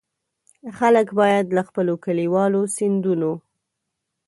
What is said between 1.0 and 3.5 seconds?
باید له خپلو کلیوالو سیندونو.